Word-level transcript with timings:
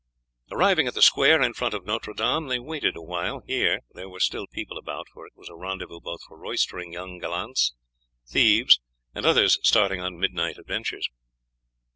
Arriving 0.51 0.87
at 0.87 0.95
the 0.95 1.01
square 1.03 1.39
in 1.43 1.53
front 1.53 1.75
of 1.75 1.85
Notre 1.85 2.15
Dame 2.15 2.47
they 2.47 2.57
waited 2.57 2.95
awhile. 2.97 3.43
Here 3.45 3.81
there 3.93 4.09
were 4.09 4.19
still 4.19 4.47
people 4.47 4.79
about, 4.79 5.05
for 5.13 5.27
it 5.27 5.33
was 5.35 5.47
a 5.47 5.53
rendezvous 5.53 5.99
both 5.99 6.23
for 6.23 6.39
roistering 6.39 6.91
young 6.91 7.19
gallants, 7.19 7.75
thieves, 8.27 8.79
and 9.13 9.27
others 9.27 9.59
starting 9.61 10.01
on 10.01 10.17
midnight 10.19 10.57
adventures. 10.57 11.07